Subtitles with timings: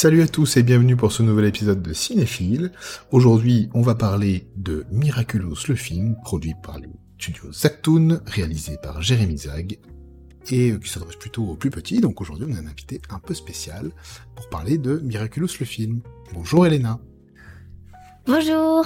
[0.00, 2.70] Salut à tous et bienvenue pour ce nouvel épisode de Cinéphile.
[3.10, 6.86] Aujourd'hui, on va parler de Miraculous, le film, produit par le
[7.18, 9.80] studio Zactoon, réalisé par Jérémy Zag,
[10.52, 12.00] et qui s'adresse plutôt aux plus petits.
[12.00, 13.90] Donc aujourd'hui, on a un invité un peu spécial
[14.36, 16.00] pour parler de Miraculous, le film.
[16.32, 17.00] Bonjour Elena.
[18.28, 18.84] Bonjour.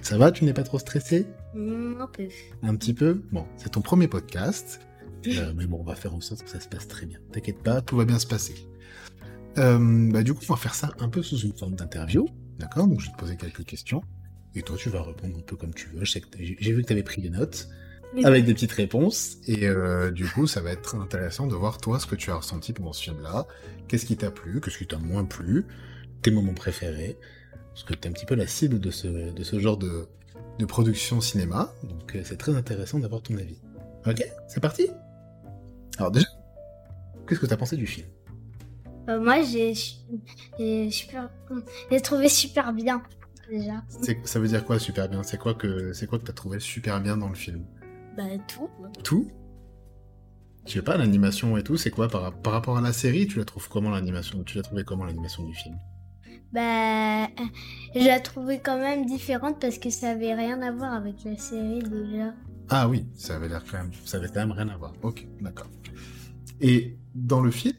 [0.00, 1.26] Ça va, tu n'es pas trop stressée?
[1.54, 2.26] Un peu.
[2.62, 3.22] Un petit peu?
[3.32, 4.80] Bon, c'est ton premier podcast.
[5.26, 7.18] Euh, mais bon, on va faire en sorte que ça se passe très bien.
[7.32, 8.54] T'inquiète pas, tout va bien se passer.
[9.58, 12.26] Euh, bah, du coup, on va faire ça un peu sous une forme d'interview.
[12.58, 12.86] D'accord?
[12.86, 14.00] Donc, je vais te poser quelques questions.
[14.54, 16.06] Et toi, tu vas répondre un peu comme tu veux.
[16.06, 17.68] J'ai vu que tu avais pris des notes
[18.24, 19.36] avec des petites réponses.
[19.46, 22.30] Et euh, du coup, ça va être très intéressant de voir, toi, ce que tu
[22.30, 23.46] as ressenti pendant ce film-là.
[23.86, 24.62] Qu'est-ce qui t'a plu?
[24.62, 25.66] Qu'est-ce qui t'a moins plu?
[26.22, 27.18] Tes moments préférés?
[27.74, 30.06] Parce que tu es un petit peu la cible de ce, de ce genre de,
[30.58, 31.72] de production cinéma.
[31.82, 33.60] Donc, euh, c'est très intéressant d'avoir ton avis.
[34.06, 34.86] Ok C'est parti
[35.98, 36.26] Alors, déjà,
[37.28, 38.06] qu'est-ce que tu as pensé du film?
[39.08, 39.74] Euh, moi, j'ai
[40.58, 41.28] j'ai super,
[41.90, 43.02] j'ai trouvé super bien
[43.50, 43.82] déjà.
[43.88, 45.22] C'est- Ça veut dire quoi super bien?
[45.22, 47.64] C'est quoi que c'est quoi que t'as trouvé super bien dans le film?
[48.16, 48.70] Bah tout.
[49.02, 49.28] Tout?
[50.66, 53.26] Je sais pas, l'animation et tout, c'est quoi par, par rapport à la série?
[53.26, 54.42] Tu la trouves comment l'animation?
[54.44, 55.76] Tu l'as trouvé comment l'animation du film?
[56.54, 57.26] Bah,
[57.96, 61.36] je la trouvais quand même différente parce que ça avait rien à voir avec la
[61.36, 62.32] série déjà.
[62.70, 64.92] Ah oui, ça avait l'air quand même, ça avait quand même rien à voir.
[65.02, 65.66] Ok, d'accord.
[66.60, 67.74] Et dans le film,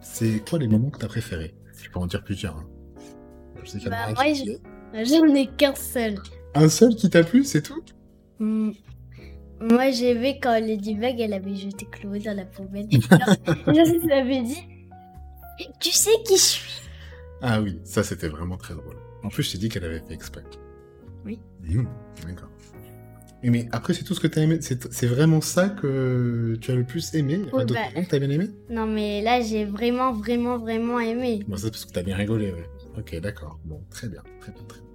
[0.00, 1.54] c'est quoi les moments que t'as préférés?
[1.82, 2.56] Je peux en dire plusieurs.
[2.56, 2.66] hein.
[3.62, 6.16] Je sais qu'il y en a Bah, un moi, qui- je- J'en ai qu'un seul.
[6.54, 7.82] Un seul qui t'a plu, c'est tout?
[8.40, 8.72] Hmm.
[9.60, 12.88] Moi, j'ai aimé quand Ladybug, elle avait jeté Chloé dans la poubelle.
[12.90, 14.58] je l'avais dit.
[15.80, 16.81] Tu sais qui je suis?
[17.42, 18.96] Ah oui, ça c'était vraiment très drôle.
[19.24, 20.42] En plus, je t'ai dit qu'elle avait fait exprès.
[21.24, 21.38] Oui.
[21.62, 21.84] Mmh,
[22.26, 22.48] D'accord.
[23.44, 24.58] Mais après, c'est tout ce que t'as aimé.
[24.60, 27.34] C'est vraiment ça que tu as le plus aimé?
[27.34, 28.50] Il y a pas Oui, d'autres moments que t'as bien aimé?
[28.70, 31.40] Non, mais là, j'ai vraiment, vraiment, vraiment aimé.
[31.48, 32.70] Bon, c'est parce que t'as bien rigolé, ouais.
[32.96, 33.58] Ok, d'accord.
[33.64, 34.88] Bon, très bien, très bien, très bien.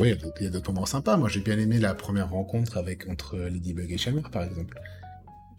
[0.00, 0.08] Oui,
[0.40, 1.16] il y a d'autres- moments sympas.
[1.16, 4.76] Moi, j'ai bien aimé la première rencontre avec entre Ladybug et Chalmer, par exemple.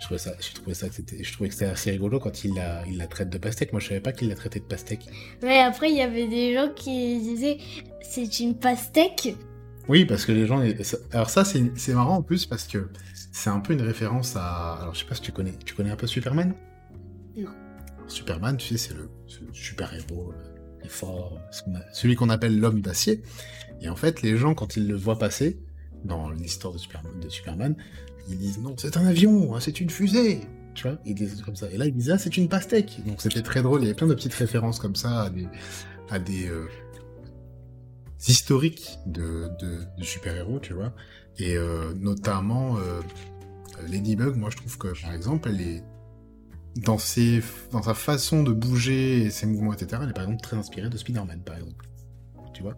[0.01, 2.43] Je trouvais ça, je trouvais ça, que c'était, je trouvais que c'était assez rigolo quand
[2.43, 3.71] il la, il la traite de pastèque.
[3.71, 5.05] Moi, je savais pas qu'il la traitait de pastèque.
[5.43, 7.59] Mais après, il y avait des gens qui disaient
[8.01, 9.35] c'est une pastèque.
[9.87, 10.63] Oui, parce que les gens.
[11.11, 12.89] Alors ça, c'est marrant en plus parce que
[13.31, 14.73] c'est un peu une référence à.
[14.81, 15.53] Alors je sais pas si tu connais.
[15.65, 16.55] Tu connais un peu Superman?
[17.37, 17.51] Non.
[18.07, 19.09] Superman, tu sais, c'est le,
[19.53, 20.33] super héros,
[20.83, 21.39] le fort,
[21.93, 23.21] celui qu'on appelle l'homme d'acier.
[23.81, 25.59] Et en fait, les gens quand ils le voient passer
[26.03, 27.75] dans l'histoire de Superman, de Superman,
[28.29, 30.41] ils disent non, c'est un avion, hein, c'est une fusée.
[30.73, 31.69] Tu vois, ils disent comme ça.
[31.69, 33.01] Et là, ils disent ah, c'est une pastèque.
[33.05, 33.81] Donc c'était très drôle.
[33.81, 35.29] Il y avait plein de petites références comme ça
[36.09, 36.67] à des, euh,
[38.27, 39.49] historiques de
[40.01, 40.93] super-héros, tu vois.
[41.37, 43.01] Et euh, notamment euh,
[43.89, 45.83] Ladybug, moi je trouve que par exemple, elle est
[46.75, 50.41] dans, ses, dans sa façon de bouger et ses mouvements, etc., elle est par exemple
[50.41, 51.85] très inspirée de Spider-Man, par exemple.
[52.53, 52.77] Tu vois?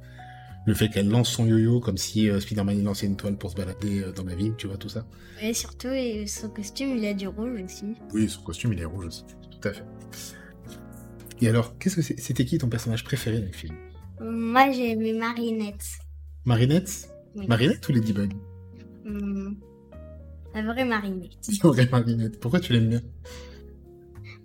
[0.65, 3.55] Le fait qu'elle lance son yo-yo comme si euh, Spider-Man lançait une toile pour se
[3.55, 5.05] balader euh, dans la ville, tu vois, tout ça.
[5.41, 7.85] Et surtout, et son costume, il a du rouge aussi.
[8.13, 9.83] Oui, son costume il est rouge aussi, tout à fait.
[11.41, 13.75] Et alors, qu'est-ce que c'était qui ton personnage préféré dans le film?
[14.21, 15.85] Moi, j'ai aimé Marinette.
[16.45, 17.09] Marinette?
[17.35, 17.47] Oui.
[17.47, 18.33] Marinette ou Ladybug
[19.05, 19.55] Hmm.
[20.55, 21.31] La vraie Marinette.
[21.41, 22.39] C'est vrai, Marinette.
[22.39, 23.01] Pourquoi tu l'aimes bien?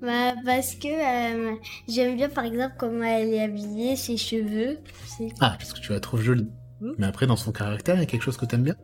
[0.01, 1.57] Bah, parce que euh,
[1.89, 4.79] j'aime bien, par exemple, comment elle est habillée, ses cheveux.
[5.07, 6.49] C'est- Ah, parce que tu la trouves jolie.
[6.81, 6.93] Hmm.
[6.99, 8.77] Mais après, dans son caractère, il y a quelque chose que t'aimes bien?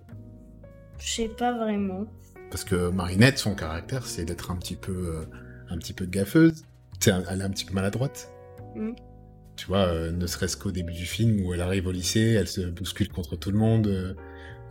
[0.98, 2.06] Je sais pas vraiment.
[2.50, 5.24] Parce que Marinette, son caractère, c'est d'être un petit peu, euh,
[5.70, 6.64] un petit peu gaffeuse.
[7.00, 8.30] Sais, elle est un petit peu maladroite.
[8.74, 8.92] Hmm.
[9.56, 12.48] Tu vois, euh, ne serait-ce qu'au début du film où elle arrive au lycée, elle
[12.48, 14.16] se bouscule contre tout le monde,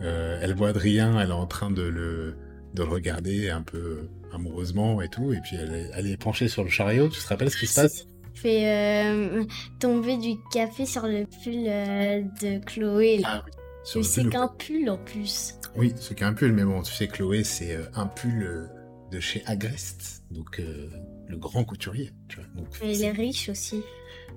[0.02, 2.36] elle voit Adrien, elle est en train de le,
[2.74, 6.48] de le regarder un peu amoureusement et tout, et puis elle est, elle est penchée
[6.48, 7.10] sur le chariot.
[7.10, 8.06] Tu te rappelles ce qui se passe?
[8.36, 9.44] Fait euh,
[9.80, 13.18] tomber du café sur le pull euh, de Chloé.
[13.20, 13.28] là.
[13.28, 14.04] Ah oui.
[14.04, 15.56] C'est qu'un pull en plus.
[15.76, 18.66] Oui, ce qu'est un pull, mais bon, tu sais, Chloé, c'est euh, un pull euh,
[19.12, 20.90] de chez Agreste, donc euh,
[21.28, 22.46] le grand couturier, tu vois.
[22.56, 23.82] Donc, c'est- est riche aussi.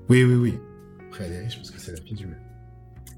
[0.08, 0.54] Oui, oui, oui.
[1.08, 2.38] Après, elle est riche parce que c'est la fille du maire.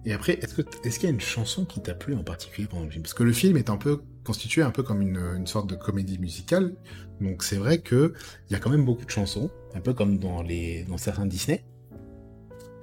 [0.05, 2.69] Et après, est-ce que est-ce qu'il y a une chanson qui t'a plu en particulier
[2.69, 3.03] pendant le film?
[3.03, 5.75] Parce que le film est un peu constitué un peu comme une, une sorte de
[5.75, 6.75] comédie musicale.
[7.23, 8.13] Donc c'est vrai que
[8.49, 11.25] il y a quand même beaucoup de chansons, un peu comme dans les dans certains
[11.25, 11.65] Disney.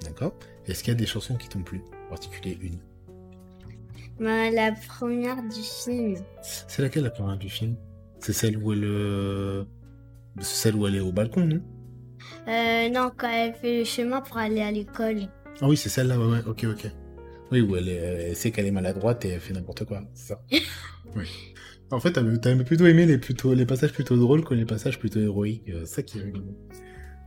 [0.02, 0.34] D'accord?
[0.66, 2.78] Est-ce qu'il y a des chansons qui t'ont plu En particulier une?
[4.18, 6.16] Bah, la première du film.
[6.42, 7.76] C'est laquelle la première du film?
[8.18, 9.64] C'est celle où elle euh,
[10.40, 11.60] celle où elle est au balcon, non?
[12.48, 15.28] Euh, non, quand elle fait le chemin pour aller à l'école.
[15.60, 16.90] Ah oui, c'est celle-là, ouais, ouais, ok, ok.
[17.52, 20.28] Oui, où elle, est- elle sait qu'elle est maladroite et elle fait n'importe quoi, c'est
[20.34, 20.42] ça?
[21.16, 21.54] oui.
[21.90, 25.68] En fait, t'avais plutôt aimé les, passages plutôt drôles que les passages plutôt héroïques.
[25.68, 26.46] euh, ça qui est rigolo.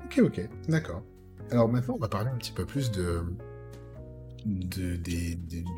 [0.05, 1.03] Ok, ok, d'accord.
[1.51, 3.01] Alors maintenant, on va parler un petit peu plus du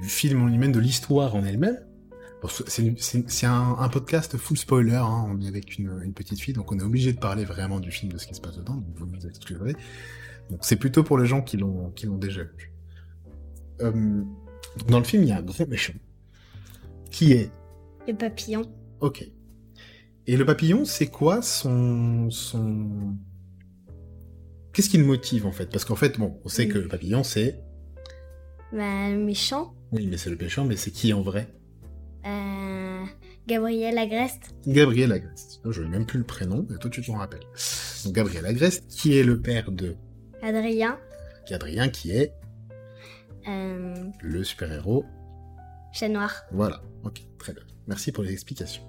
[0.03, 1.79] film en lui-même, de l'histoire en elle-même.
[2.67, 6.83] C'est un, podcast full spoiler, hein, on est avec une, petite fille, donc on est
[6.83, 9.27] obligé de parler vraiment du film, de ce qui se passe dedans, donc vous nous
[9.27, 9.75] excuserez.
[10.49, 12.73] Donc c'est plutôt pour les gens qui l'ont déjà vu.
[13.81, 14.23] Euh,
[14.87, 15.93] dans le film, il y a un grand méchant,
[17.11, 17.51] qui est
[18.07, 18.63] Le papillon.
[18.99, 19.29] Ok.
[20.27, 23.15] Et le papillon, c'est quoi son son
[24.73, 25.69] Qu'est-ce qui le motive en fait?
[25.69, 27.59] Parce qu'en fait, bon, on sait que le papillon, c'est
[28.71, 29.73] Bah, le méchant.
[29.91, 31.47] oui, mais c'est le méchant, mais c'est qui en vrai?
[32.25, 33.03] Euh,
[33.47, 34.53] Gabriel Agreste.
[34.67, 35.59] Gabriel Agreste.
[35.69, 37.43] Je n'ai même plus le prénom, mais toi tu t'en rappelles.
[38.05, 39.95] Donc Gabriel Agreste, qui est le père de
[40.41, 40.97] Adrien.
[41.49, 42.31] Adrien, qui est
[43.49, 45.03] Euh, le super-héros.
[45.93, 46.43] Chat Noir.
[46.51, 46.81] Voilà.
[47.03, 47.63] Ok, très bien.
[47.87, 48.83] Merci pour les explications.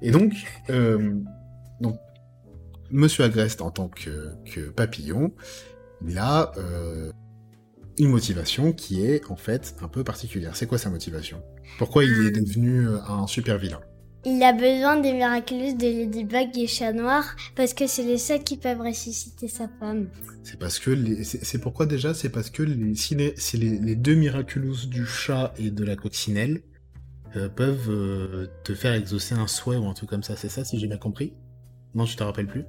[0.00, 0.32] Et donc,
[0.70, 1.20] euh,
[1.80, 1.96] donc
[2.90, 5.32] Monsieur Agreste, en tant que, que papillon,
[6.06, 7.10] il a euh,
[7.98, 10.56] une motivation qui est en fait un peu particulière.
[10.56, 11.42] C'est quoi sa motivation?
[11.78, 13.80] Pourquoi il est devenu euh, un super vilain?
[14.24, 17.24] Il a besoin des miraculeuses de Ladybug et Chat Noir
[17.56, 20.08] parce que c'est les seuls qui peuvent ressusciter sa femme.
[20.44, 22.14] C'est parce que les- c'est pourquoi déjà?
[22.14, 25.84] C'est parce que les, si les, si les, les deux miraculous du chat et de
[25.84, 26.62] la coccinelle
[27.34, 30.36] euh, peuvent euh, te faire exaucer un souhait ou un truc comme ça.
[30.36, 31.32] C'est ça, si j'ai bien compris?
[31.94, 32.64] Non, tu te rappelles plus?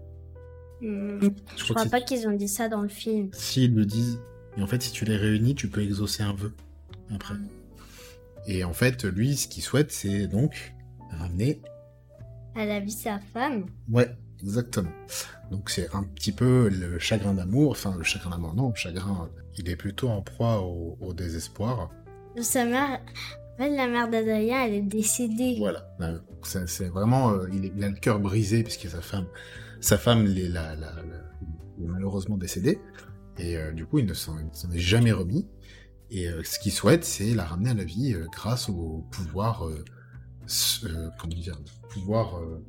[0.81, 1.27] Hmm, Je
[1.57, 3.29] Je crois crois que pas qu'ils ont dit ça dans le film.
[3.31, 4.19] S'ils le disent,
[4.57, 6.53] et en fait, si tu les réunis, tu peux exaucer un vœu
[7.13, 7.35] après.
[8.47, 10.73] Et en fait, lui, ce qu'il souhaite, c'est donc
[11.15, 11.61] ramener.
[12.55, 13.65] Elle a vu sa femme.
[13.89, 14.09] Ouais,
[14.41, 14.91] exactement.
[15.51, 19.29] Donc c'est un petit peu le chagrin d'amour, enfin le chagrin d'amour, non, le chagrin,
[19.57, 21.89] il est plutôt en proie au, au désespoir.
[22.41, 22.99] Sa mère.
[23.53, 25.57] En fait, la mère d'Adrien, elle est décédée.
[25.59, 29.27] Voilà, Euh, c'est vraiment, euh, il, est- il a le cœur brisé puisque sa femme,
[29.79, 30.91] sa femme la, la- la-
[31.81, 32.79] est malheureusement décédée
[33.37, 35.47] et euh, du coup il ne s'en est jamais remis.
[36.09, 39.63] Et euh, ce qu'il souhaite, c'est la ramener à la vie grâce au pouvoir,
[40.85, 41.57] euh, comment dire,
[41.89, 42.63] pouvoir euh,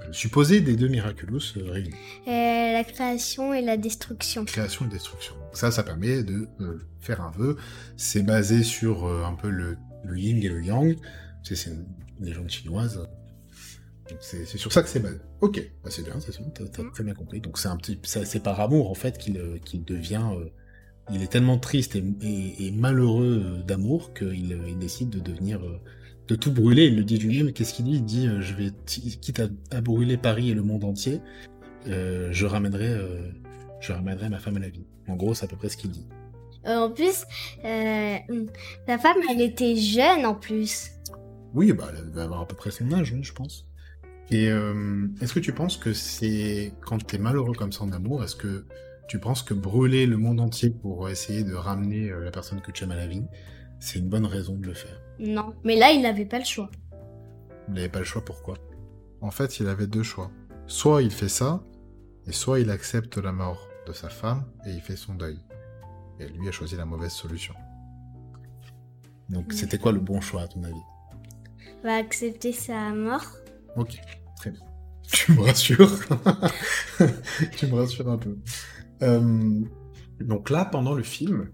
[0.00, 1.94] euh, supposé des deux miraculous euh, réunis.
[2.26, 4.44] Euh, la création et la destruction.
[4.44, 5.34] Création et destruction.
[5.52, 7.56] Ça, ça permet de euh, faire un vœu.
[7.96, 10.96] C'est basé sur euh, un peu le, le yin et le yang.
[11.42, 11.86] C'est une
[12.20, 13.06] légende chinoise.
[14.20, 15.18] C'est sur ça que c'est basé.
[15.40, 17.40] Ok, bah c'est bien, c'est t'as t'as très bien compris.
[17.40, 20.24] Donc c'est un petit, c'est par amour en fait qu'il devient.
[21.12, 25.60] il est tellement triste et, et- et malheureux d'amour qu'il il décide de devenir,
[26.30, 26.86] de tout brûler.
[26.86, 27.52] Il le dit lui-même.
[27.52, 27.94] Qu'est-ce qu'il dit?
[27.94, 31.20] Il dit, euh, je vais, quitte à, à brûler Paris et le monde entier,
[31.88, 33.30] euh, je ramènerai, euh,
[33.80, 34.86] je ramènerai ma femme à la vie.
[35.08, 36.06] En gros, c'est à peu près ce qu'il dit.
[36.64, 37.24] En plus,
[37.62, 40.90] sa femme, elle était jeune en plus.
[41.54, 43.66] Oui, bah, elle va avoir à peu près son âge, oui, je pense.
[44.30, 44.44] Et
[45.22, 48.66] est-ce que tu penses que c'est quand t'es malheureux comme ça en amour, est-ce que
[49.08, 52.84] tu penses que brûler le monde entier pour essayer de ramener la personne que tu
[52.84, 53.24] aimes à la vie,
[53.80, 55.54] c'est une bonne raison de le faire Non.
[55.64, 56.70] Mais là, il n'avait pas le choix.
[57.68, 58.56] Il n'avait pas le choix, pourquoi?
[59.20, 60.30] En fait, il avait deux choix.
[60.66, 61.62] Soit il fait ça,
[62.26, 65.38] et soit il accepte la mort de sa femme et il fait son deuil.
[66.18, 67.54] Et lui a choisi la mauvaise solution.
[69.30, 70.82] Donc c'était quoi le bon choix à ton avis?
[71.82, 73.24] Va accepter sa mort.
[73.76, 74.00] Ok,
[74.36, 74.60] très bien.
[75.12, 75.90] Tu me rassures.
[77.56, 78.38] tu me rassures un peu.
[79.02, 79.60] Euh,
[80.20, 81.50] donc là, pendant le film,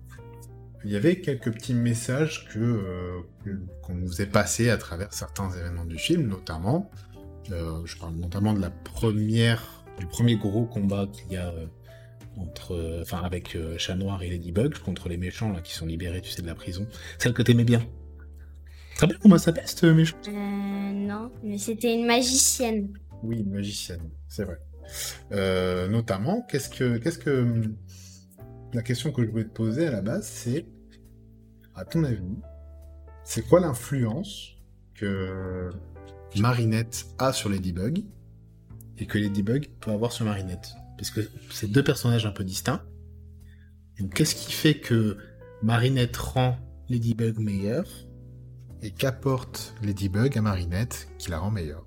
[0.87, 5.12] il y avait quelques petits messages que euh, que- qu'on nous faisait passer à travers
[5.12, 6.90] certains événements du film, notamment,
[7.50, 11.66] euh, je parle notamment de la première, du premier gros combat qu'il y a euh,
[12.38, 16.31] entre, enfin avec Chat Noir et Ladybug contre les méchants là qui sont libérés, tu
[16.31, 16.87] sais, de la prison.
[17.19, 17.83] Celle que t'aimais bien.
[18.97, 21.33] Très bien, comment ça s'appelle ce méchant Euh, non.
[21.43, 22.93] Mais c'était une magicienne.
[23.23, 24.59] Oui, une magicienne, c'est vrai.
[25.88, 27.62] Notamment, qu'est-ce que, qu'est-ce que,
[28.75, 30.66] la question que je voulais te poser à la base, c'est,
[31.76, 32.37] à ton avis,
[33.23, 34.56] c'est quoi l'influence
[34.95, 35.71] que
[36.37, 38.04] Marinette a sur Ladybug
[38.99, 40.75] et que Ladybug peut avoir sur Marinette?
[40.97, 42.83] Parce que c'est deux personnages un peu distincts.
[44.14, 45.18] Qu'est-ce qui fait que
[45.62, 46.56] Marinette rend
[46.88, 47.88] Ladybug meilleure
[48.83, 51.85] Et qu'apporte Ladybug à Marinette qui la rend meilleure?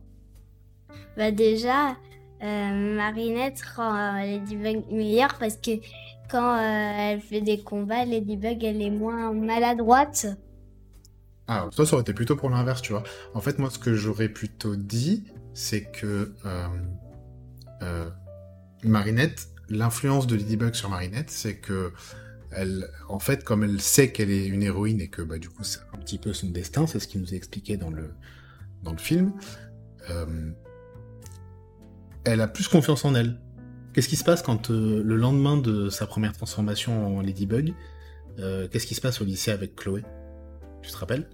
[1.18, 1.98] Bah déjà,
[2.44, 5.72] euh, Marinette rend Ladybug meilleure parce que
[6.30, 10.28] quand euh, elle fait des combats, Ladybug, elle est moins maladroite.
[11.48, 13.04] Ah, ça aurait été plutôt pour l'inverse, tu vois.
[13.34, 16.68] En fait, moi, ce que j'aurais plutôt dit, c'est que euh,
[17.82, 18.10] euh,
[18.84, 21.92] Marinette, l'influence de Ladybug sur Marinette, c'est que
[22.52, 25.64] elle, en fait, comme elle sait qu'elle est une héroïne et que bah, du coup
[25.64, 28.12] c'est un petit peu son destin, c'est ce qui nous est expliqué dans le,
[28.82, 29.34] dans le film,
[32.24, 33.40] elle a plus confiance en elle.
[33.94, 37.74] Qu'est-ce qui se passe quand euh, le lendemain de sa première transformation en Ladybug,
[38.38, 40.04] euh, qu'est-ce qui se passe au lycée avec Chloé?
[40.82, 41.28] Tu te rappelles?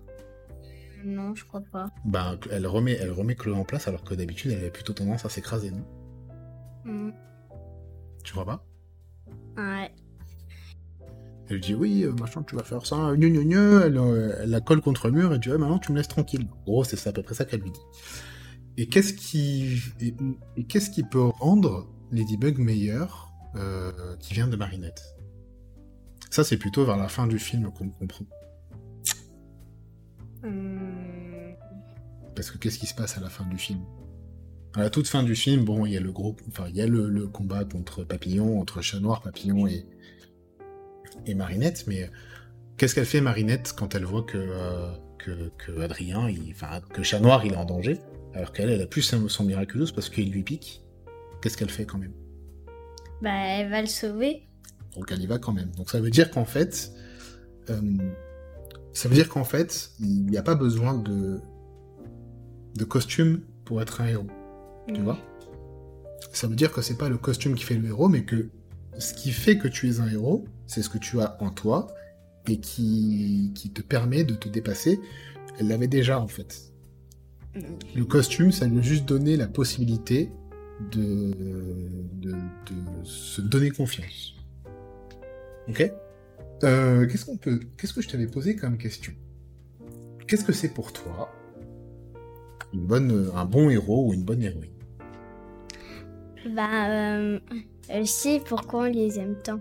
[1.03, 1.91] Non, je crois pas.
[2.05, 5.25] Bah, elle remet, elle remet Chloé en place alors que d'habitude elle avait plutôt tendance
[5.25, 5.85] à s'écraser, non?
[6.85, 7.11] Mm.
[8.23, 8.65] Tu crois pas?
[9.57, 9.91] Ouais.
[11.47, 13.85] Elle dit oui, euh, machin, tu vas faire ça, gna gna gna.
[13.85, 16.07] Elle, euh, elle la colle contre le mur et dit ouais, maintenant tu me laisses
[16.07, 16.47] tranquille.
[16.51, 17.79] En gros, c'est à peu près ça qu'elle lui dit.
[18.77, 20.15] Et qu'est-ce qui, et,
[20.57, 25.15] et qu'est-ce qui peut rendre Ladybug meilleure euh, qui vient de Marinette
[26.29, 28.25] Ça, c'est plutôt vers la fin du film qu'on comprend.
[30.43, 31.53] Mm.
[32.35, 33.79] Parce que qu'est-ce qui se passe à la fin du film?
[34.75, 36.81] À la toute fin du film, bon, il y a le gros, enfin, il y
[36.81, 39.85] a le, le combat contre Papillon, entre Chat Noir, Papillon et,
[41.25, 42.11] et Marinette, mais
[42.75, 47.21] qu'est-ce qu'elle fait Marinette quand elle voit que, euh, que, que Adrien, enfin, que Chat
[47.21, 47.99] Noir, il est en danger,
[48.33, 50.84] alors qu'elle, elle a plus son, son miraculous parce qu'il lui pique?
[51.45, 52.13] Qu'est-ce qu'elle fait quand même?
[53.21, 54.47] Bah, elle va le sauver.
[54.95, 55.69] Donc elle y va quand même.
[55.77, 56.91] Donc ça veut dire qu'en fait,
[57.69, 57.79] euh,
[58.93, 61.39] ça veut dire qu'en fait, il n'y a pas besoin de
[62.73, 64.25] de costume pour être un héros.
[64.87, 65.03] Tu Mm.
[65.03, 65.19] vois?
[66.31, 68.49] Ça veut dire que c'est pas le costume qui fait le héros, mais que
[68.97, 71.85] ce qui fait que tu es un héros, c'est ce que tu as en toi
[72.47, 74.99] et qui, qui te permet de te dépasser.
[75.59, 76.73] Elle l'avait déjà en fait.
[77.55, 77.59] Mm.
[77.97, 80.31] Le costume, ça lui a juste donné la possibilité
[80.91, 81.31] de,
[82.21, 84.35] de, de se donner confiance.
[85.67, 85.91] Ok?
[86.63, 89.13] Euh, Qu'est-ce qu'on peut, qu'est-ce que je t'avais posé comme question?
[90.27, 91.31] Qu'est-ce que c'est pour toi
[92.73, 94.71] une bonne, un bon héros ou une bonne héroïne?
[96.55, 97.39] Bah, euh,
[98.03, 99.59] sait pourquoi on les aime tant.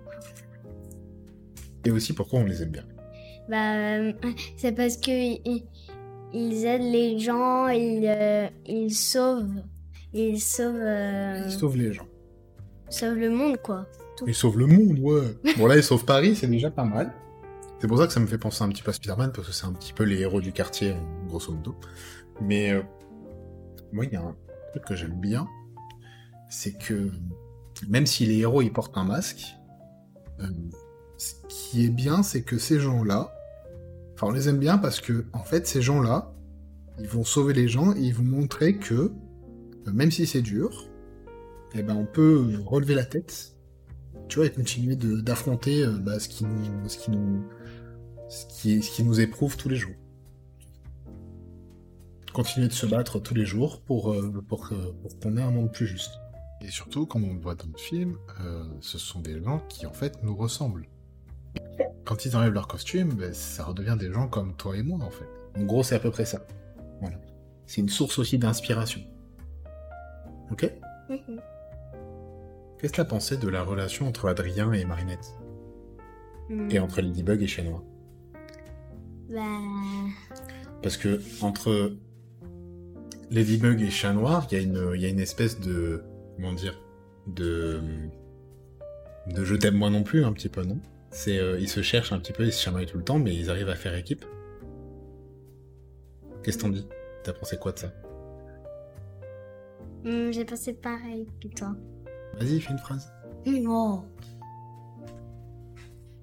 [1.85, 2.85] Et aussi pourquoi on les aime bien.
[3.49, 4.13] Bah, euh,
[4.57, 5.65] c'est parce que ils,
[6.33, 9.63] ils aident les gens, ils, euh, ils sauvent,
[10.15, 12.07] ils sauvent, euh, Ils sauvent les gens.
[12.89, 13.87] sauvent le monde, quoi.
[14.27, 15.37] Ils sauvent le monde, ouais.
[15.59, 17.13] Bon là, ils sauvent Paris, c'est déjà pas mal.
[17.81, 19.53] C'est pour ça que ça me fait penser un petit peu à Spider-Man, parce que
[19.53, 20.95] c'est un petit peu les héros du quartier,
[21.29, 21.75] grosso modo.
[22.41, 22.83] Mais euh,
[23.93, 24.35] moi, il y a un
[24.71, 25.47] truc que j'aime bien,
[26.49, 27.11] c'est que
[27.89, 29.57] même si les héros ils portent un masque,
[30.41, 30.47] euh,
[31.19, 33.35] ce qui est bien, c'est que ces gens-là,
[34.15, 36.33] enfin on les aime bien parce que en fait ces gens-là,
[37.01, 39.13] ils vont sauver les gens et ils vont montrer que euh,
[39.93, 40.89] même si c'est dur,
[41.75, 43.55] eh ben on peut relever la tête
[44.29, 47.45] tu vois, et continuer d'affronter euh, bah, ce qui nous, ce qui nous,
[48.29, 49.95] ce qui, ce qui nous éprouve tous les jours.
[52.33, 54.69] Continuer de se battre tous les jours pour, euh, pour,
[55.23, 56.19] qu'on ait un monde plus juste.
[56.63, 59.87] Et surtout, comme on le voit dans le film, euh, ce sont des gens qui
[59.87, 60.89] en fait nous ressemblent.
[62.05, 65.11] Quand ils enlèvent leur costume, ben, ça redevient des gens comme toi et moi en
[65.11, 65.29] fait.
[65.57, 66.45] En gros, c'est à peu près ça.
[67.01, 67.19] Voilà.
[67.67, 69.01] C'est une source aussi d'inspiration.
[70.55, 70.71] Ok
[71.11, 71.41] Mhm.
[72.79, 75.35] Qu'est-ce que tu as pensé de la relation entre Adrien et Marinette
[76.49, 76.71] Mm.
[76.71, 77.83] Et entre Ladybug et Chat Noir
[79.31, 79.41] Bah,
[80.83, 81.97] Parce que entre
[83.31, 86.03] Ladybug et Chat Noir, il y, a une- il y a une espèce de.
[86.37, 86.79] Comment dire
[87.27, 87.81] De.
[89.35, 90.79] De je t'aime moi non plus, un petit peu, non?
[91.11, 93.35] C'est, euh, Ils se cherchent un petit peu, ils se chamaillent tout le temps, mais
[93.35, 94.25] ils arrivent à faire équipe.
[96.43, 96.87] Qu'est-ce que t'en dis?
[97.23, 97.93] T'as pensé quoi de ça?
[100.05, 101.75] Mm, j'ai pensé pareil que toi.
[102.39, 103.13] Vas-y, fais une phrase.
[103.47, 104.05] Non.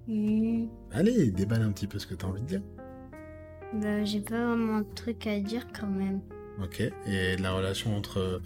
[0.07, 2.61] Mm, Allez, déballe un petit peu ce que t'as envie de dire.
[3.73, 6.21] bah, j'ai pas vraiment de truc à dire quand même.
[6.61, 6.81] Ok.
[7.07, 8.41] Et la relation entre.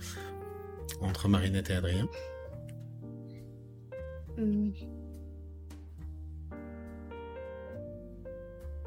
[1.01, 2.07] Entre Marinette et Adrien
[4.37, 4.69] Mm.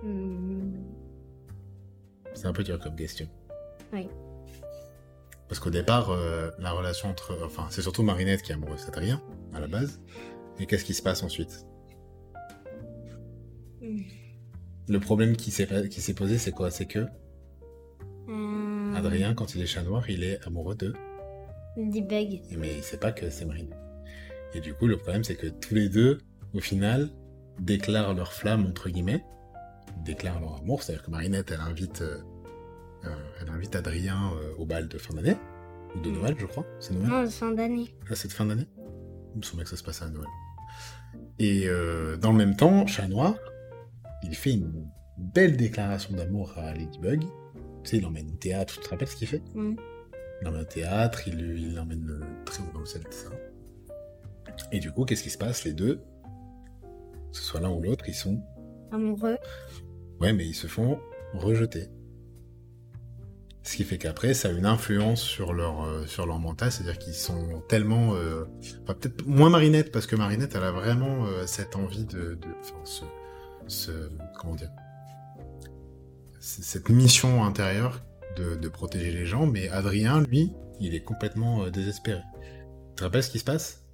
[0.03, 0.75] Mm.
[2.35, 3.27] C'est un peu dur comme question.
[3.93, 4.09] Oui.
[5.49, 7.39] Parce qu'au départ, euh, la relation entre...
[7.45, 9.23] Enfin, c'est surtout Marinette qui est amoureuse d'Adrien,
[9.55, 10.01] à la base.
[10.59, 11.67] Et qu'est-ce qui se passe ensuite?
[14.89, 16.71] Le problème qui s'est posé, c'est quoi?
[16.71, 17.07] C'est que
[18.29, 20.93] Euh, Adrien, quand il est chat noir, il est amoureux de...
[21.77, 22.43] Ladybug.
[22.59, 23.79] Mais il sait pas que c'est Marinette.
[24.53, 26.19] Et du coup, le problème, c'est que tous les deux,
[26.55, 27.09] au final,
[27.61, 29.25] déclarent leur flamme, entre guillemets,
[30.05, 30.83] déclarent leur amour.
[30.83, 32.19] C'est-à-dire que Marinette, elle invite, euh,
[33.03, 35.37] elle invite Adrien euh, au bal de fin d'année,
[35.97, 36.15] ou de Mm.
[36.15, 36.65] Noël, je crois.
[36.81, 37.95] C'est Noël Non, fin d'année.
[38.11, 38.67] à cette fin d'année
[39.35, 40.29] Il me semblait que ça se passait à Noël.
[41.39, 43.35] Et euh, dans le même temps, Chat Noir,
[44.23, 44.87] il fait une
[45.17, 47.23] belle déclaration d'amour à Ladybug.
[47.85, 49.43] Tu sais, il l'emmène au théâtre, tu te rappelles ce qu'il fait?
[49.55, 49.77] Mm.
[50.41, 53.31] Il l'emmène au théâtre, il il l'emmène euh, très haut dans le ciel, tout ça.
[54.73, 55.65] Et du coup, qu'est-ce qui se passe?
[55.65, 55.97] Les deux,
[57.33, 58.41] que ce soit l'un ou l'autre, ils sont.
[58.91, 59.37] Amoureux.
[60.21, 60.99] Ouais, mais ils se font
[61.35, 61.89] rejeter.
[63.69, 67.63] Ce qui fait qu'après, ça a une influence sur leur, euh, mental, c'est-à-dire qu'ils sont
[67.69, 68.15] tellement...
[68.15, 68.47] euh,
[68.83, 72.39] Enfin, peut-être moins Marinette, parce que Marinette, elle a vraiment euh, cette envie de...
[73.67, 73.91] ce,
[74.39, 74.71] Comment dire
[76.41, 78.01] Cette mission intérieure
[78.39, 82.23] de, de protéger les gens, mais Adrien, lui, il est complètement désespéré.
[82.41, 83.85] Tu te rappelles ce qui se passe?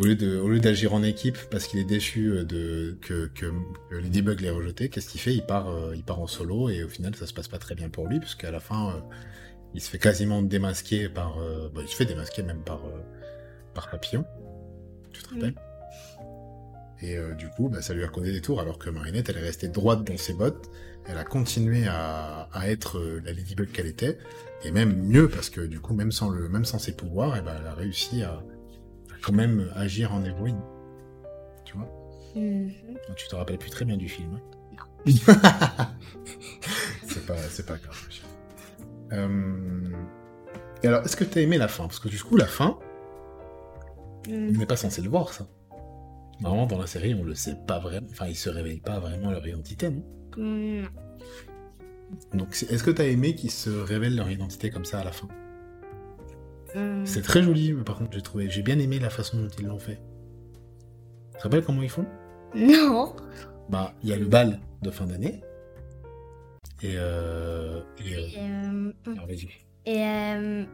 [0.00, 3.26] Au lieu, de, au lieu d'agir en équipe parce qu'il est déçu euh, de, que,
[3.34, 3.52] que,
[3.90, 5.34] que Ladybug l'ait rejeté, qu'est-ce qu'il fait?
[5.34, 7.74] Il part, euh, il part en solo et au final ça se passe pas très
[7.74, 9.00] bien pour lui puisqu'à la fin euh,
[9.74, 11.38] il se fait quasiment démasquer par...
[11.38, 12.80] euh, bah, il se fait démasquer même par,
[13.74, 14.24] par Papillon.
[15.12, 15.54] Tu te rappelles?
[17.02, 19.42] Et du coup bah, ça lui a causé des tours alors que Marinette elle est
[19.42, 20.70] restée droite dans ses bottes,
[21.06, 24.18] elle a continué à, à être la Ladybug qu'elle était.
[24.64, 27.42] Et même mieux parce que du coup même sans, le, même sans ses pouvoirs eh
[27.42, 28.42] ben, elle a réussi à
[29.22, 30.60] quand même agir en héroïne.
[31.64, 31.88] Tu vois
[32.36, 32.70] Mhm.
[33.16, 34.38] Tu te rappelles plus très bien du film.
[34.38, 34.40] hein
[37.06, 38.08] c'est pas, pas grave.
[39.12, 39.88] Euh...
[40.82, 41.84] Et alors, est-ce que t'as aimé la fin?
[41.84, 42.78] Parce que du coup, la fin,
[44.28, 44.56] on Mhm.
[44.58, 45.46] n'est pas censé le voir, ça.
[46.40, 48.06] Normalement, dans la série, on le sait pas vraiment.
[48.12, 50.04] Enfin, ils se réveillent pas vraiment leur identité, non?
[50.36, 50.88] Mhm.
[52.34, 55.28] Donc, est-ce que t'as aimé qu'ils se révèlent leur identité comme ça à la fin?
[56.74, 57.06] Mhm.
[57.06, 59.66] C'est très joli, mais par contre, j'ai trouvé, j'ai bien aimé la façon dont ils
[59.66, 60.00] l'ont fait.
[61.32, 62.06] Tu te rappelles comment ils font?
[62.54, 63.14] Non.
[63.68, 65.42] Bah, il y a le bal de fin d'année.
[66.82, 68.92] Et, euh, et, Et, euh,
[69.86, 70.64] et, euh,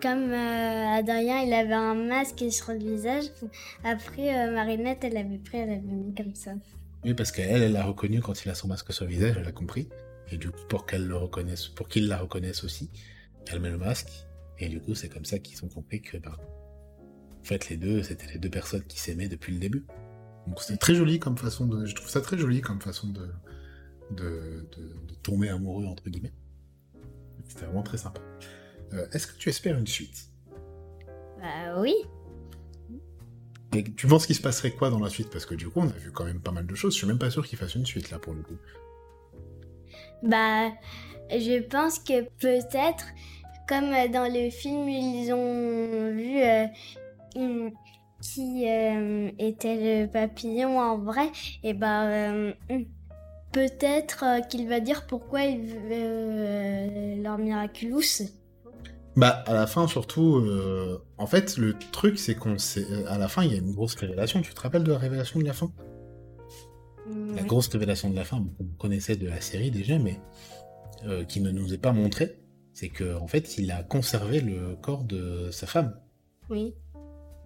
[0.00, 3.24] comme euh, Adrien, il avait un masque sur le visage,
[3.84, 6.52] après euh, Marinette, elle avait pris, elle avait mis comme ça.
[7.04, 9.46] Oui, parce qu'elle, elle l'a reconnu quand il a son masque sur le visage, elle
[9.46, 9.88] a compris.
[10.30, 12.90] Et du coup, pour qu'elle le reconnaisse, pour qu'il la reconnaisse aussi,
[13.50, 14.10] elle met le masque.
[14.58, 16.36] Et du coup, c'est comme ça qu'ils ont compris que, bah,
[17.40, 19.84] en fait, les deux, c'était les deux personnes qui s'aimaient depuis le début.
[20.46, 23.30] Donc c'est très joli comme façon de, je trouve ça très joli comme façon de,
[24.10, 26.34] de, de, de tomber amoureux entre guillemets.
[27.48, 28.20] C'était vraiment très sympa.
[28.92, 30.28] Euh, Est-ce que tu espères une suite?
[31.40, 31.94] Bah oui.
[33.74, 35.30] Et tu penses qu'il se passerait quoi dans la suite?
[35.30, 36.92] Parce que du coup, on a vu quand même pas mal de choses.
[36.92, 38.56] Je suis même pas sûr qu'il fasse une suite là pour le coup.
[40.22, 40.70] Bah,
[41.30, 43.06] je pense que peut-être,
[43.68, 46.66] comme euh, dans le film, ils ont vu euh,
[47.36, 47.72] une-
[48.20, 51.30] qui euh, était le papillon en vrai,
[51.62, 52.52] et euh,
[53.52, 58.22] peut-être euh, qu'il va dire pourquoi il veut leur miraculous.
[59.16, 60.42] Bah, à la fin, surtout,
[61.18, 63.94] en fait, le truc, c'est qu'on sait, à la fin, il y a une grosse
[63.94, 64.40] révélation.
[64.40, 65.70] Tu te rappelles de la révélation de la fin?
[67.36, 70.18] La grosse révélation de la fin, qu'on connaissait de la série déjà, mais
[71.28, 72.38] qui ne nous est pas montrée,
[72.74, 75.98] c'est que, en fait, il a conservé le corps de sa femme,
[76.50, 76.74] Oui.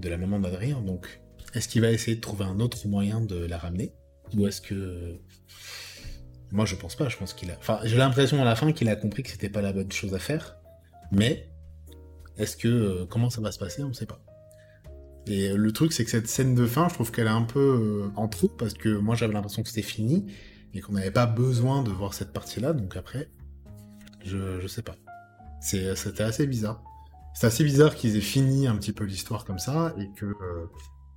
[0.01, 0.81] de la maman d'Adrien.
[0.81, 1.21] Donc,
[1.55, 3.93] est-ce qu'il va essayer de trouver un autre moyen de la ramener?
[4.37, 5.19] Ou est-ce que.
[6.51, 7.09] Moi, je pense pas.
[7.09, 7.57] Je pense qu'il a.
[7.59, 10.15] Enfin, j'ai l'impression à la fin qu'il a compris que c'était pas la bonne chose
[10.15, 10.57] à faire.
[11.13, 11.49] Mais
[12.37, 13.83] est-ce que euh, comment ça va se passer?
[13.83, 14.21] On ne sait pas.
[15.27, 17.61] Et le truc, c'est que cette scène de fin, je trouve qu'elle est un peu
[18.07, 20.27] euh, en trop parce que moi, j'avais l'impression que c'était fini
[20.73, 22.73] et qu'on n'avait pas besoin de voir cette partie-là.
[22.73, 23.31] Donc après,
[24.25, 24.97] je je sais pas.
[25.61, 26.83] C'est c'était assez bizarre.
[27.35, 30.67] C'est assez bizarre qu'ils aient fini un petit peu l'histoire comme ça et que euh,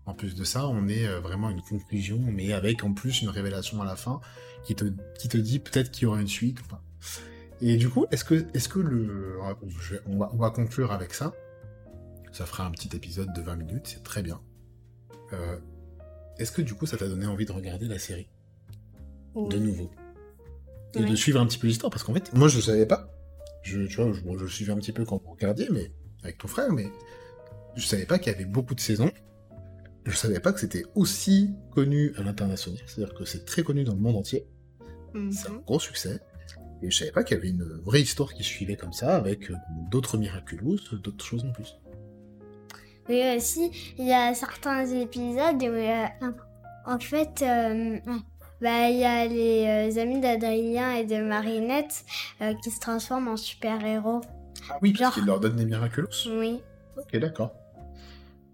[0.05, 3.29] en plus de ça, on ait euh, vraiment une conclusion, mais avec en plus une
[3.29, 4.19] révélation à la fin
[4.63, 4.85] qui te,
[5.17, 6.83] qui te dit peut-être qu'il y aura une suite ou pas.
[7.61, 9.37] Et du coup, est-ce que, est-ce que le,
[9.79, 11.33] je on va, on va conclure avec ça.
[12.31, 14.41] Ça fera un petit épisode de 20 minutes, c'est très bien.
[15.33, 15.57] Euh,
[16.37, 18.29] est-ce que du coup, ça t'a donné envie de regarder la série?
[19.35, 19.91] De nouveau?
[20.95, 23.09] Et de suivre un petit peu l'histoire Parce qu'en fait, moi, je savais pas.
[23.63, 25.91] Je, tu vois, je, bon, je suivais un petit peu quand vous regardiez, mais
[26.23, 26.87] avec ton frère, mais
[27.75, 29.11] je savais pas qu'il y avait beaucoup de saisons.
[30.05, 33.93] Je savais pas que c'était aussi connu à l'international, c'est-à-dire que c'est très connu dans
[33.93, 34.47] le monde entier.
[35.31, 35.61] C'est un Mhm.
[35.65, 36.19] gros succès.
[36.81, 39.51] Et je savais pas qu'il y avait une vraie histoire qui suivait comme ça, avec
[39.51, 39.55] euh,
[39.91, 41.75] d'autres miraculous, d'autres choses en plus.
[43.09, 46.05] Oui, aussi, il y a certains épisodes où, euh,
[46.85, 47.99] en fait, euh,
[48.61, 52.03] bah, il y a les euh, amis d'Adrien et de Marinette
[52.41, 54.21] euh, qui se transforment en super-héros.
[54.69, 56.07] Ah oui, Genre- leur donne des miraculous.
[56.27, 56.61] Oui.
[56.97, 57.53] Ok, d'accord.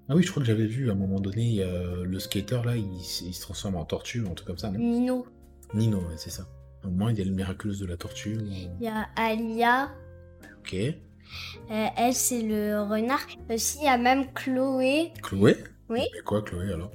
[0.09, 2.75] Ah oui, je crois que j'avais vu à un moment donné, euh, le skater là,
[2.77, 4.79] il, se transforme en tortue, un truc comme ça, non?
[4.79, 5.25] Nino.
[5.73, 6.43] Nino, ouais, c'est ça.
[6.85, 8.37] Au moins, il y a le miraculous de la tortue.
[8.37, 8.45] ou-
[8.79, 9.89] Il y a Alia.
[10.59, 10.73] Ok.
[10.75, 10.93] euh,
[11.97, 13.25] elle, c'est le renard.
[13.49, 15.11] Aussi, il y a même Chloé.
[15.21, 15.57] Chloé?
[15.89, 16.01] Oui.
[16.13, 16.91] Mais quoi, Chloé, alors?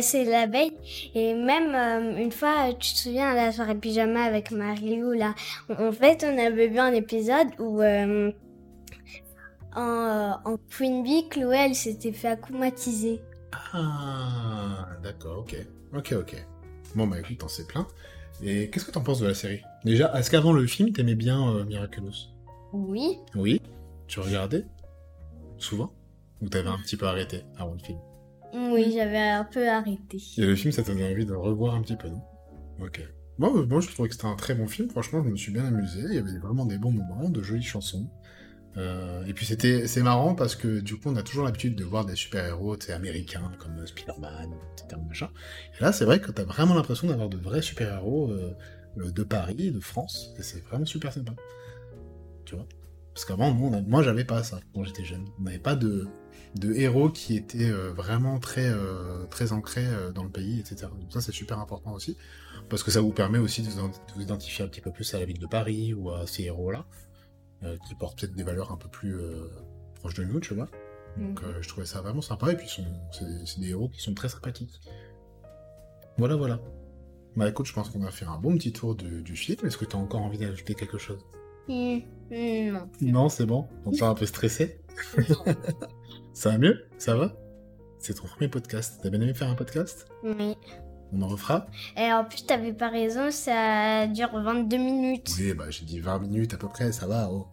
[0.00, 0.72] C'est l'abeille.
[1.14, 5.34] Et même euh, une fois, tu te souviens, à la soirée pyjama avec Marilou, là.
[5.68, 7.80] En fait, on avait vu un épisode où...
[7.82, 8.32] euh,
[9.76, 13.20] en, euh, en Queen Bee, Chloé, elle s'était fait akumatiser.
[13.72, 15.56] Ah, d'accord, ok.
[15.94, 16.46] Ok, ok.
[16.94, 17.86] Bon, bah écoute, t'en sais plein.
[18.42, 19.62] Et qu'est-ce que t'en penses de la série?
[19.84, 22.30] Déjà, est-ce qu'avant le film, t'aimais bien euh, Miraculous?
[22.72, 23.18] Oui.
[23.34, 23.60] Oui.
[24.06, 24.64] Tu regardais?
[25.58, 25.92] Souvent?
[26.40, 27.98] Ou t'avais un petit peu arrêté avant le film?
[28.54, 30.18] Oui, j'avais un peu arrêté.
[30.36, 32.22] Et le film, ça t'a donné envie de revoir un petit peu, non?
[32.80, 33.00] Ok.
[33.40, 34.90] Euh, moi, je trouvais que c'était un très bon film.
[34.90, 36.00] Franchement, je me suis bien amusé.
[36.08, 38.08] Il y avait vraiment des bons moments, de jolies chansons.
[38.76, 41.84] Euh, et puis c'était c'est marrant parce que du coup on a toujours l'habitude de
[41.84, 45.00] voir des super-héros américains comme Spider-Man, etc.
[45.78, 48.54] Et là c'est vrai que t'as vraiment l'impression d'avoir de vrais super-héros euh,
[48.96, 51.32] de Paris, de France, et c'est vraiment super sympa.
[52.44, 52.66] Tu vois?
[53.14, 55.24] Parce qu'avant, moi j'avais pas ça quand j'étais jeune.
[55.40, 56.06] On n'avait pas de,
[56.54, 60.86] de héros qui étaient euh, vraiment très, euh, très ancrés euh, dans le pays, etc.
[61.00, 62.16] Donc ça c'est super important aussi,
[62.68, 65.12] parce que ça vous permet aussi de vous, de vous identifier un petit peu plus
[65.14, 66.84] à la ville de Paris ou à ces héros-là
[67.88, 69.16] qui portent peut-être des valeurs un peu plus
[69.96, 70.68] proches de nous, tu vois.
[71.16, 71.48] Donc Mhm.
[71.48, 74.80] euh, je trouvais ça vraiment sympa, et puis c'est des héros qui sont très sympathiques.
[76.18, 76.60] Voilà, voilà.
[77.36, 79.66] Bah écoute, je pense qu'on a fait un bon petit tour du, du film.
[79.66, 81.18] Est-ce que tu as encore envie d'ajouter quelque chose?
[81.68, 81.98] Hmm,
[82.30, 82.88] hmm, non.
[83.00, 83.66] Non, c'est bon?
[83.84, 84.80] On sent un peu stressé?
[86.38, 86.84] Ça va mieux?
[86.98, 87.34] Ça va?
[87.98, 89.00] C'est ton premier podcast.
[89.02, 90.06] T'as bien aimé faire un podcast?
[90.22, 90.54] Oui.
[91.12, 91.66] On en refera?
[91.96, 95.30] Et en plus, t'avais pas raison, ça dure 22 minutes.
[95.36, 97.28] Oui, bah j'ai dit 20 minutes à peu près, ça va.
[97.28, 97.48] oh.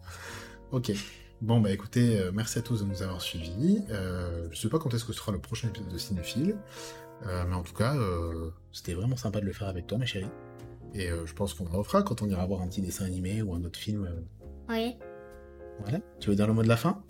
[0.70, 0.92] Ok.
[1.40, 3.82] Bon, bah écoutez, euh, merci à tous de nous avoir suivis.
[3.90, 6.56] Euh, je sais pas quand est-ce que ce sera le prochain épisode de Cinéphile,
[7.26, 7.96] euh, mais en tout cas,
[8.70, 10.30] c'était vraiment sympa de le faire avec toi, ma chérie.
[10.94, 13.52] Et je pense qu'on le refera quand on ira voir un petit dessin animé ou
[13.52, 14.08] un autre film.
[14.68, 14.94] Oui.
[15.80, 15.98] Voilà.
[16.20, 17.02] Tu veux dire le mot de la fin?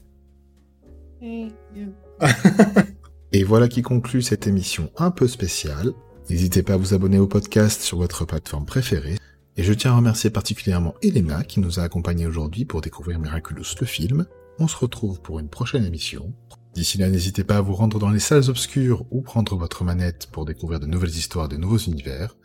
[3.32, 5.92] Et voilà qui conclut cette émission un peu spéciale.
[6.30, 9.18] N'hésitez pas à vous abonner au podcast sur votre plateforme préférée.
[9.56, 13.64] Et je tiens à remercier particulièrement Elena qui nous a accompagnés aujourd'hui pour découvrir Miraculous
[13.80, 14.26] le film.
[14.58, 16.32] On se retrouve pour une prochaine émission.
[16.74, 20.28] D'ici là, n'hésitez pas à vous rendre dans les salles obscures ou prendre votre manette
[20.30, 22.36] pour découvrir de nouvelles histoires, de nouveaux univers.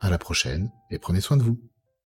[0.00, 1.58] À la prochaine et prenez soin de vous.